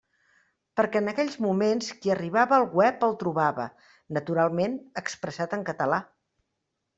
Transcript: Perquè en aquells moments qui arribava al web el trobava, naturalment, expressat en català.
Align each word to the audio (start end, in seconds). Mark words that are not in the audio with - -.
Perquè 0.79 1.01
en 1.01 1.09
aquells 1.09 1.35
moments 1.45 1.89
qui 2.05 2.13
arribava 2.13 2.57
al 2.57 2.65
web 2.79 3.05
el 3.09 3.13
trobava, 3.25 3.67
naturalment, 4.19 4.75
expressat 5.03 5.55
en 5.61 5.69
català. 5.71 6.03